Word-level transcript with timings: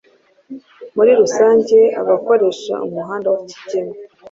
Muri 0.95 1.11
rusange 1.19 1.79
abakoresha 2.01 2.73
umuhanda 2.87 3.27
wa 3.33 3.41
Kigeme 3.49 3.93